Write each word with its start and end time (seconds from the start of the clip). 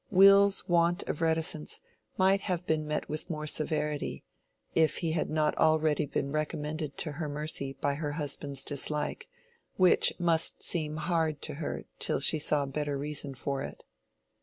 Will's 0.09 0.67
want 0.67 1.03
of 1.03 1.21
reticence 1.21 1.79
might 2.17 2.41
have 2.41 2.65
been 2.65 2.87
met 2.87 3.07
with 3.07 3.29
more 3.29 3.45
severity, 3.45 4.23
if 4.73 4.97
he 4.97 5.11
had 5.11 5.29
not 5.29 5.55
already 5.59 6.07
been 6.07 6.31
recommended 6.31 6.97
to 6.97 7.11
her 7.11 7.29
mercy 7.29 7.73
by 7.73 7.93
her 7.93 8.13
husband's 8.13 8.65
dislike, 8.65 9.27
which 9.75 10.11
must 10.17 10.63
seem 10.63 10.97
hard 10.97 11.39
to 11.43 11.53
her 11.61 11.85
till 11.99 12.19
she 12.19 12.39
saw 12.39 12.65
better 12.65 12.97
reason 12.97 13.35
for 13.35 13.61
it. 13.61 13.83